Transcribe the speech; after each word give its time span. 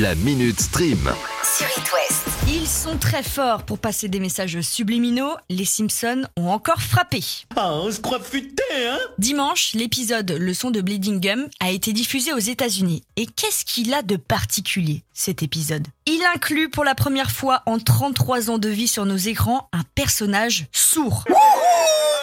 La 0.00 0.14
Minute 0.14 0.58
Stream. 0.58 1.12
sur 1.44 1.66
It 1.66 1.92
West. 1.92 2.22
Ils 2.48 2.66
sont 2.66 2.96
très 2.96 3.22
forts 3.22 3.64
pour 3.64 3.78
passer 3.78 4.08
des 4.08 4.20
messages 4.20 4.58
subliminaux. 4.62 5.34
Les 5.50 5.66
Simpsons 5.66 6.22
ont 6.38 6.48
encore 6.48 6.80
frappé. 6.80 7.22
Ah, 7.56 7.74
on 7.74 7.90
se 7.92 8.00
croit 8.00 8.20
futé, 8.20 8.62
hein? 8.86 8.98
Dimanche, 9.18 9.74
l'épisode 9.74 10.30
Le 10.30 10.54
son 10.54 10.70
de 10.70 10.80
Bleeding 10.80 11.20
Gum 11.20 11.46
a 11.60 11.70
été 11.70 11.92
diffusé 11.92 12.32
aux 12.32 12.38
États-Unis. 12.38 13.02
Et 13.16 13.26
qu'est-ce 13.26 13.66
qu'il 13.66 13.92
a 13.92 14.00
de 14.00 14.16
particulier, 14.16 15.04
cet 15.12 15.42
épisode? 15.42 15.86
Il 16.06 16.22
inclut 16.34 16.70
pour 16.70 16.84
la 16.84 16.94
première 16.94 17.30
fois 17.30 17.60
en 17.66 17.78
33 17.78 18.48
ans 18.50 18.58
de 18.58 18.70
vie 18.70 18.88
sur 18.88 19.04
nos 19.04 19.16
écrans 19.16 19.68
un 19.74 19.82
personnage 19.94 20.68
sourd. 20.72 21.24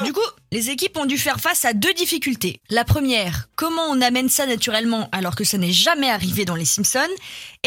Du 0.03 0.11
coup, 0.11 0.21
les 0.51 0.69
équipes 0.69 0.97
ont 0.97 1.05
dû 1.05 1.17
faire 1.17 1.39
face 1.39 1.65
à 1.65 1.73
deux 1.73 1.93
difficultés. 1.93 2.59
La 2.69 2.83
première, 2.83 3.49
comment 3.55 3.83
on 3.89 4.01
amène 4.01 4.29
ça 4.29 4.45
naturellement 4.45 5.09
alors 5.11 5.35
que 5.35 5.43
ça 5.43 5.57
n'est 5.57 5.71
jamais 5.71 6.09
arrivé 6.09 6.45
dans 6.45 6.55
les 6.55 6.65
Simpsons? 6.65 6.99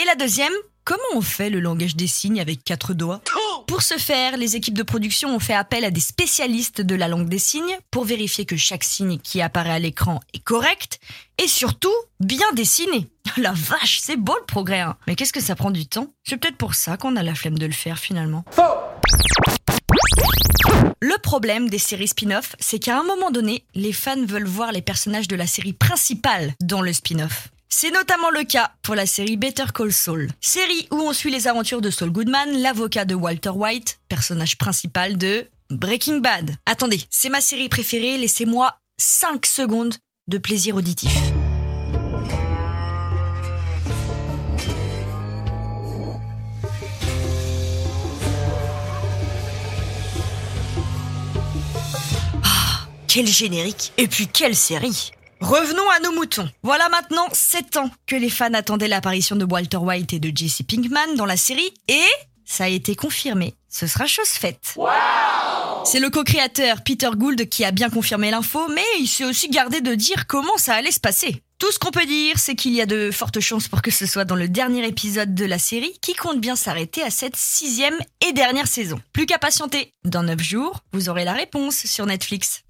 Et 0.01 0.05
la 0.05 0.15
deuxième, 0.17 0.53
comment 0.85 1.01
on 1.15 1.21
fait 1.21 1.51
le 1.51 1.61
langage 1.61 1.95
des 1.97 2.07
signes 2.09 2.41
avec 2.41 2.65
quatre 2.65 2.93
doigts? 2.95 3.21
Pour 3.69 3.83
ce 3.83 3.97
faire, 3.97 4.37
les 4.37 4.57
équipes 4.57 4.77
de 4.77 4.83
production 4.83 5.35
ont 5.35 5.39
fait 5.39 5.55
appel 5.55 5.85
à 5.85 5.91
des 5.91 6.01
spécialistes 6.01 6.81
de 6.81 6.95
la 6.95 7.09
langue 7.09 7.29
des 7.29 7.39
signes 7.39 7.79
pour 7.91 8.05
vérifier 8.05 8.45
que 8.45 8.57
chaque 8.57 8.85
signe 8.85 9.19
qui 9.19 9.41
apparaît 9.41 9.71
à 9.71 9.79
l'écran 9.79 10.21
est 10.35 10.43
correct 10.43 10.99
et 11.43 11.47
surtout 11.49 11.95
bien 12.21 12.47
dessiné. 12.55 13.07
La 13.37 13.53
vache, 13.53 14.01
c'est 14.03 14.17
beau 14.17 14.35
le 14.39 14.45
progrès. 14.45 14.81
hein. 14.81 14.97
Mais 15.07 15.15
qu'est-ce 15.15 15.33
que 15.33 15.41
ça 15.41 15.55
prend 15.55 15.71
du 15.71 15.87
temps? 15.87 16.09
C'est 16.25 16.37
peut-être 16.37 16.57
pour 16.59 16.75
ça 16.75 16.97
qu'on 16.97 17.17
a 17.17 17.23
la 17.23 17.35
flemme 17.35 17.57
de 17.59 17.67
le 17.67 17.73
faire 17.73 17.99
finalement. 17.99 18.45
Le 21.05 21.19
problème 21.19 21.69
des 21.69 21.81
séries 21.81 22.07
spin-off, 22.07 22.55
c'est 22.61 22.79
qu'à 22.79 22.97
un 22.97 23.03
moment 23.03 23.33
donné, 23.33 23.65
les 23.75 23.93
fans 23.93 24.25
veulent 24.25 24.47
voir 24.47 24.71
les 24.71 24.83
personnages 24.83 25.27
de 25.27 25.35
la 25.35 25.49
série 25.49 25.73
principale 25.73 26.53
dans 26.61 26.81
le 26.81 26.93
spin-off. 26.93 27.49
C'est 27.69 27.91
notamment 27.91 28.31
le 28.31 28.45
cas 28.45 28.71
pour 28.83 28.95
la 28.95 29.05
série 29.05 29.37
Better 29.37 29.65
Call 29.75 29.93
Saul. 29.93 30.29
Série 30.41 30.87
où 30.93 30.99
on 30.99 31.13
suit 31.13 31.33
les 31.33 31.49
aventures 31.49 31.81
de 31.81 31.91
Saul 31.91 32.11
Goodman, 32.11 32.57
l'avocat 32.63 33.05
de 33.05 33.17
Walter 33.17 33.51
White, 33.51 33.99
personnage 34.09 34.59
principal 34.59 35.19
de 35.19 35.49
Breaking 35.71 36.19
Bad. 36.19 36.55
Attendez, 36.67 37.03
c'est 37.11 37.31
ma 37.31 37.41
série 37.41 37.69
préférée, 37.69 38.17
laissez-moi 38.17 38.77
5 39.01 39.45
secondes 39.45 39.97
de 40.29 40.39
plaisir 40.39 40.77
auditif. 40.77 41.11
Quel 53.15 53.27
générique 53.27 53.93
Et 53.99 54.09
puis 54.09 54.27
quelle 54.27 54.57
série 54.57 55.11
Revenons 55.43 55.87
à 55.91 56.01
nos 56.01 56.13
moutons. 56.13 56.49
Voilà 56.63 56.89
maintenant 56.89 57.29
7 57.31 57.77
ans 57.77 57.91
que 58.07 58.17
les 58.17 58.31
fans 58.31 58.55
attendaient 58.55 58.89
l'apparition 58.89 59.37
de 59.37 59.45
Walter 59.45 59.77
White 59.77 60.15
et 60.15 60.19
de 60.19 60.35
Jesse 60.35 60.63
Pinkman 60.63 61.15
dans 61.15 61.27
la 61.27 61.37
série 61.37 61.75
et 61.89 62.07
ça 62.47 62.65
a 62.65 62.69
été 62.69 62.97
confirmé. 62.97 63.53
Ce 63.69 63.87
sera 63.87 64.07
chose 64.07 64.29
faite. 64.29 64.77
C'est 65.85 66.01
le 66.01 66.11
co-créateur 66.11 66.83
Peter 66.83 67.11
Gould 67.15 67.49
qui 67.49 67.65
a 67.65 67.71
bien 67.71 67.91
confirmé 67.91 68.31
l'info, 68.31 68.69
mais 68.69 68.85
il 69.01 69.07
s'est 69.07 69.25
aussi 69.25 69.49
gardé 69.49 69.81
de 69.81 69.95
dire 69.95 70.27
comment 70.27 70.57
ça 70.57 70.75
allait 70.75 70.93
se 70.93 71.01
passer. 71.01 71.43
Tout 71.59 71.71
ce 71.71 71.79
qu'on 71.79 71.91
peut 71.91 72.07
dire, 72.07 72.39
c'est 72.39 72.55
qu'il 72.55 72.73
y 72.73 72.81
a 72.81 72.87
de 72.87 73.11
fortes 73.11 73.41
chances 73.41 73.69
pour 73.69 73.83
que 73.83 73.91
ce 73.91 74.07
soit 74.07 74.25
dans 74.25 74.37
le 74.37 74.49
dernier 74.49 74.87
épisode 74.87 75.35
de 75.35 75.45
la 75.45 75.59
série 75.59 75.93
qui 76.01 76.15
compte 76.15 76.41
bien 76.41 76.57
s'arrêter 76.57 77.03
à 77.03 77.11
cette 77.11 77.37
sixième 77.37 77.97
et 78.27 78.33
dernière 78.33 78.67
saison. 78.67 79.01
Plus 79.13 79.27
qu'à 79.27 79.39
patienter. 79.39 79.93
Dans 80.05 80.23
9 80.23 80.41
jours, 80.41 80.81
vous 80.93 81.09
aurez 81.09 81.25
la 81.25 81.33
réponse 81.33 81.87
sur 81.87 82.07
Netflix. 82.07 82.63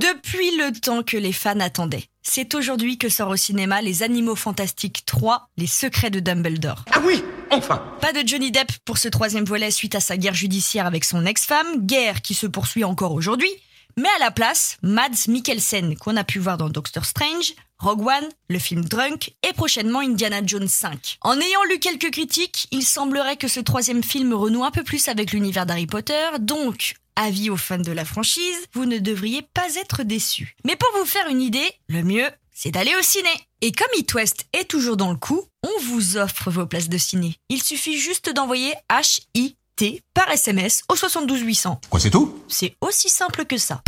Depuis 0.00 0.56
le 0.56 0.72
temps 0.72 1.02
que 1.02 1.16
les 1.16 1.32
fans 1.32 1.60
attendaient. 1.60 2.04
C'est 2.22 2.54
aujourd'hui 2.54 2.98
que 2.98 3.08
sort 3.08 3.30
au 3.30 3.36
cinéma 3.36 3.82
Les 3.82 4.02
Animaux 4.02 4.36
Fantastiques 4.36 5.04
3, 5.06 5.48
Les 5.56 5.66
Secrets 5.66 6.10
de 6.10 6.20
Dumbledore. 6.20 6.84
Ah 6.92 7.00
oui, 7.04 7.22
enfin 7.52 7.82
Pas 8.00 8.12
de 8.12 8.26
Johnny 8.26 8.50
Depp 8.50 8.72
pour 8.84 8.98
ce 8.98 9.08
troisième 9.08 9.44
volet 9.44 9.70
suite 9.70 9.94
à 9.94 10.00
sa 10.00 10.16
guerre 10.16 10.34
judiciaire 10.34 10.86
avec 10.86 11.04
son 11.04 11.24
ex-femme, 11.26 11.86
guerre 11.86 12.22
qui 12.22 12.34
se 12.34 12.46
poursuit 12.46 12.84
encore 12.84 13.12
aujourd'hui, 13.12 13.50
mais 13.96 14.08
à 14.16 14.20
la 14.20 14.30
place, 14.30 14.78
Mads 14.82 15.28
Mikkelsen, 15.28 15.96
qu'on 15.96 16.16
a 16.16 16.24
pu 16.24 16.38
voir 16.38 16.56
dans 16.56 16.70
Doctor 16.70 17.04
Strange, 17.04 17.54
Rogue 17.78 18.06
One, 18.06 18.28
le 18.48 18.58
film 18.58 18.84
Drunk 18.84 19.34
et 19.48 19.52
prochainement 19.52 20.00
Indiana 20.00 20.40
Jones 20.44 20.68
5. 20.68 21.18
En 21.20 21.38
ayant 21.38 21.64
lu 21.68 21.78
quelques 21.78 22.10
critiques, 22.10 22.68
il 22.70 22.84
semblerait 22.84 23.36
que 23.36 23.48
ce 23.48 23.60
troisième 23.60 24.02
film 24.02 24.32
renoue 24.32 24.64
un 24.64 24.70
peu 24.70 24.82
plus 24.82 25.08
avec 25.08 25.32
l'univers 25.32 25.66
d'Harry 25.66 25.86
Potter, 25.86 26.26
donc 26.40 26.94
avis 27.16 27.50
aux 27.50 27.56
fans 27.56 27.78
de 27.78 27.92
la 27.92 28.06
franchise, 28.06 28.66
vous 28.72 28.86
ne 28.86 28.98
devriez 28.98 29.42
pas 29.42 29.74
être 29.76 30.02
déçus. 30.02 30.56
Mais 30.64 30.76
pour 30.76 30.88
vous 30.98 31.04
faire 31.04 31.28
une 31.28 31.42
idée, 31.42 31.70
le 31.88 32.02
mieux, 32.02 32.28
c'est 32.54 32.70
d'aller 32.70 32.94
au 32.98 33.02
ciné. 33.02 33.28
Et 33.64 33.70
comme 33.70 33.86
It 33.96 34.12
West 34.14 34.46
est 34.52 34.68
toujours 34.68 34.96
dans 34.96 35.12
le 35.12 35.16
coup, 35.16 35.40
on 35.62 35.82
vous 35.84 36.16
offre 36.16 36.50
vos 36.50 36.66
places 36.66 36.88
de 36.88 36.98
ciné. 36.98 37.36
Il 37.48 37.62
suffit 37.62 37.96
juste 37.96 38.28
d'envoyer 38.34 38.72
HIT 38.90 40.02
par 40.14 40.28
SMS 40.32 40.82
au 40.88 40.96
72 40.96 41.42
800. 41.42 41.80
Quoi, 41.88 42.00
c'est 42.00 42.10
tout? 42.10 42.42
C'est 42.48 42.74
aussi 42.80 43.08
simple 43.08 43.44
que 43.44 43.56
ça. 43.58 43.80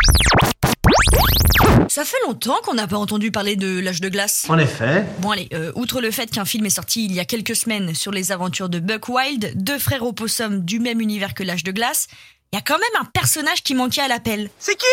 Ça 1.88 2.04
fait 2.04 2.16
longtemps 2.24 2.56
qu'on 2.62 2.74
n'a 2.74 2.86
pas 2.86 2.96
entendu 2.96 3.32
parler 3.32 3.56
de 3.56 3.80
l'âge 3.80 4.00
de 4.00 4.08
glace. 4.08 4.46
En 4.48 4.58
effet. 4.58 5.06
Bon 5.18 5.32
allez, 5.32 5.48
euh, 5.52 5.72
outre 5.74 6.00
le 6.00 6.12
fait 6.12 6.30
qu'un 6.30 6.44
film 6.44 6.66
est 6.66 6.70
sorti 6.70 7.04
il 7.04 7.12
y 7.12 7.18
a 7.18 7.24
quelques 7.24 7.56
semaines 7.56 7.94
sur 7.94 8.12
les 8.12 8.30
aventures 8.30 8.68
de 8.68 8.78
Buck 8.78 9.08
Wild, 9.08 9.54
deux 9.56 9.78
frères 9.80 10.04
opossums 10.04 10.64
du 10.64 10.78
même 10.78 11.00
univers 11.00 11.34
que 11.34 11.42
l'âge 11.42 11.64
de 11.64 11.72
glace, 11.72 12.06
il 12.54 12.58
y 12.58 12.60
a 12.60 12.62
quand 12.62 12.78
même 12.78 13.02
un 13.02 13.04
personnage 13.06 13.64
qui 13.64 13.74
manquait 13.74 14.02
à 14.02 14.06
l'appel. 14.06 14.48
C'est 14.60 14.76
qui? 14.76 14.86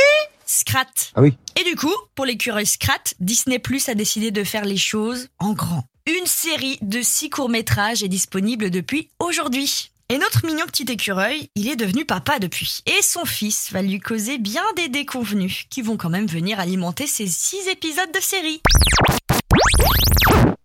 Scrat. 0.48 0.88
Ah 1.14 1.22
oui. 1.22 1.38
Et 1.56 1.64
du 1.64 1.76
coup, 1.76 1.94
pour 2.16 2.26
l'écureuil 2.26 2.66
Scrat, 2.66 3.04
Disney 3.20 3.60
Plus 3.60 3.88
a 3.88 3.94
décidé 3.94 4.32
de 4.32 4.44
faire 4.44 4.66
les 4.66 4.78
choses 4.78 5.28
en 5.38 5.54
grand. 5.54 5.84
Une 6.08 6.26
série 6.26 6.80
de 6.82 7.04
six 7.04 7.30
courts-métrages 7.30 8.02
est 8.02 8.08
disponible 8.08 8.72
depuis 8.72 9.10
aujourd'hui. 9.20 9.92
Et 10.10 10.18
notre 10.18 10.44
mignon 10.44 10.66
petit 10.66 10.92
écureuil, 10.92 11.50
il 11.54 11.70
est 11.70 11.76
devenu 11.76 12.04
papa 12.04 12.40
depuis. 12.40 12.80
Et 12.88 13.04
son 13.04 13.26
fils 13.26 13.72
va 13.72 13.84
lui 13.84 14.00
causer 14.00 14.40
bien 14.40 14.64
des 14.76 14.88
déconvenus 14.88 15.66
qui 15.70 15.84
vont 15.84 15.98
quand 15.98 16.10
même 16.10 16.26
venir 16.26 16.60
alimenter 16.60 17.06
ces 17.06 17.28
six 17.28 17.68
épisodes 17.68 18.12
de 18.12 18.22
série. 18.22 18.60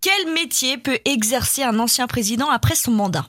Quel 0.00 0.32
métier 0.32 0.78
peut 0.78 0.98
exercer 1.04 1.62
un 1.62 1.78
ancien 1.78 2.06
président 2.06 2.48
après 2.48 2.74
son 2.74 2.92
mandat? 2.92 3.26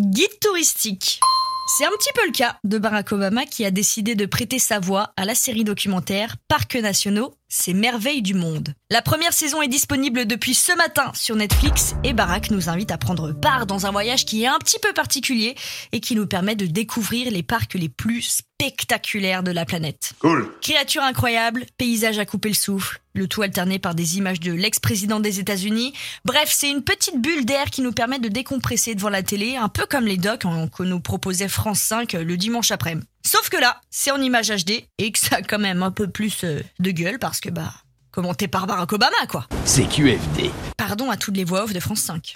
Guide 0.00 0.40
touristique. 0.40 1.20
C'est 1.66 1.84
un 1.84 1.90
petit 1.90 2.10
peu 2.14 2.26
le 2.26 2.32
cas 2.32 2.58
de 2.64 2.76
Barack 2.76 3.12
Obama 3.12 3.46
qui 3.46 3.64
a 3.64 3.70
décidé 3.70 4.14
de 4.14 4.26
prêter 4.26 4.58
sa 4.58 4.80
voix 4.80 5.12
à 5.16 5.24
la 5.24 5.34
série 5.34 5.64
documentaire 5.64 6.36
Parcs 6.48 6.74
nationaux, 6.74 7.34
ces 7.52 7.74
merveilles 7.74 8.22
du 8.22 8.32
monde. 8.32 8.74
La 8.90 9.02
première 9.02 9.34
saison 9.34 9.60
est 9.60 9.68
disponible 9.68 10.24
depuis 10.24 10.54
ce 10.54 10.74
matin 10.76 11.12
sur 11.14 11.36
Netflix 11.36 11.94
et 12.02 12.14
Barack 12.14 12.50
nous 12.50 12.70
invite 12.70 12.90
à 12.90 12.96
prendre 12.96 13.32
part 13.32 13.66
dans 13.66 13.84
un 13.84 13.90
voyage 13.90 14.24
qui 14.24 14.42
est 14.42 14.46
un 14.46 14.58
petit 14.58 14.78
peu 14.78 14.94
particulier 14.94 15.54
et 15.92 16.00
qui 16.00 16.16
nous 16.16 16.26
permet 16.26 16.56
de 16.56 16.64
découvrir 16.64 17.30
les 17.30 17.42
parcs 17.42 17.74
les 17.74 17.90
plus 17.90 18.22
spectaculaires 18.22 19.42
de 19.42 19.50
la 19.50 19.66
planète. 19.66 20.14
Cool. 20.20 20.50
Créatures 20.62 21.02
incroyables, 21.02 21.66
paysages 21.76 22.18
à 22.18 22.24
couper 22.24 22.48
le 22.48 22.54
souffle, 22.54 23.00
le 23.14 23.28
tout 23.28 23.42
alterné 23.42 23.78
par 23.78 23.94
des 23.94 24.16
images 24.16 24.40
de 24.40 24.52
l'ex-président 24.52 25.20
des 25.20 25.38
États-Unis. 25.38 25.92
Bref, 26.24 26.48
c'est 26.50 26.70
une 26.70 26.82
petite 26.82 27.20
bulle 27.20 27.44
d'air 27.44 27.66
qui 27.66 27.82
nous 27.82 27.92
permet 27.92 28.18
de 28.18 28.28
décompresser 28.28 28.94
devant 28.94 29.10
la 29.10 29.22
télé, 29.22 29.56
un 29.56 29.68
peu 29.68 29.84
comme 29.84 30.06
les 30.06 30.16
docs 30.16 30.46
hein, 30.46 30.68
que 30.74 30.84
nous 30.84 31.00
proposait 31.00 31.48
France 31.48 31.80
5 31.80 32.14
le 32.14 32.36
dimanche 32.38 32.70
après-midi. 32.70 33.06
Sauf 33.24 33.48
que 33.48 33.56
là, 33.56 33.80
c'est 33.90 34.10
en 34.10 34.20
image 34.20 34.48
HD 34.50 34.84
et 34.98 35.12
que 35.12 35.18
ça 35.18 35.36
a 35.36 35.42
quand 35.42 35.58
même 35.58 35.82
un 35.82 35.90
peu 35.90 36.08
plus 36.08 36.44
euh, 36.44 36.60
de 36.80 36.90
gueule 36.90 37.18
parce 37.18 37.40
que 37.40 37.50
bah 37.50 37.72
commenté 38.10 38.48
par 38.48 38.66
Barack 38.66 38.92
Obama 38.92 39.16
quoi. 39.28 39.46
C'est 39.64 39.84
QFD. 39.84 40.50
Pardon 40.76 41.10
à 41.10 41.16
toutes 41.16 41.36
les 41.36 41.44
voix 41.44 41.64
off 41.64 41.72
de 41.72 41.80
France 41.80 42.00
5. 42.00 42.34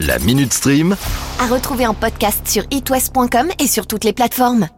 La 0.00 0.18
Minute 0.20 0.52
Stream. 0.52 0.96
À 1.40 1.46
retrouver 1.46 1.86
en 1.86 1.94
podcast 1.94 2.46
sur 2.46 2.64
itwest.com 2.70 3.50
et 3.58 3.66
sur 3.66 3.86
toutes 3.86 4.04
les 4.04 4.12
plateformes. 4.12 4.68